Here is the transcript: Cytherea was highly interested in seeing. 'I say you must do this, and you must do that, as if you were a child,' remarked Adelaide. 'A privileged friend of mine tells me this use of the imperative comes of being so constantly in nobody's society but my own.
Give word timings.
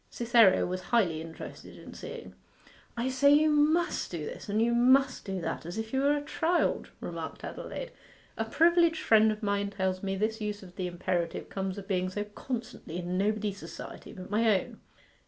Cytherea 0.09 0.65
was 0.65 0.81
highly 0.89 1.21
interested 1.21 1.77
in 1.77 1.93
seeing. 1.93 2.33
'I 2.97 3.09
say 3.09 3.31
you 3.33 3.51
must 3.51 4.09
do 4.09 4.25
this, 4.25 4.49
and 4.49 4.59
you 4.59 4.73
must 4.73 5.25
do 5.25 5.39
that, 5.41 5.63
as 5.63 5.77
if 5.77 5.93
you 5.93 6.01
were 6.01 6.15
a 6.17 6.25
child,' 6.25 6.89
remarked 7.01 7.43
Adelaide. 7.43 7.91
'A 8.35 8.45
privileged 8.45 9.03
friend 9.03 9.31
of 9.31 9.43
mine 9.43 9.69
tells 9.69 10.01
me 10.01 10.15
this 10.15 10.41
use 10.41 10.63
of 10.63 10.75
the 10.75 10.87
imperative 10.87 11.49
comes 11.49 11.77
of 11.77 11.87
being 11.87 12.09
so 12.09 12.23
constantly 12.23 12.97
in 12.97 13.15
nobody's 13.15 13.59
society 13.59 14.11
but 14.11 14.31
my 14.31 14.59
own. 14.61 14.79